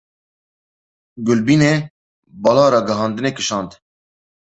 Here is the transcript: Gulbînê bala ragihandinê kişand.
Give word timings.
Gulbînê 1.25 1.73
bala 2.43 2.65
ragihandinê 2.73 3.31
kişand. 3.37 3.69